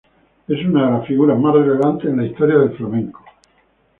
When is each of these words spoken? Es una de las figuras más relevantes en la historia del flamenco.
Es 0.47 0.57
una 0.65 0.85
de 0.87 0.91
las 0.93 1.05
figuras 1.07 1.37
más 1.39 1.53
relevantes 1.53 2.09
en 2.09 2.17
la 2.17 2.25
historia 2.25 2.57
del 2.57 2.75
flamenco. 2.75 3.23